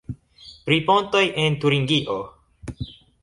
Pri 0.69 0.77
pontoj 0.87 1.21
en 1.43 1.59
Turingio. 1.65 2.17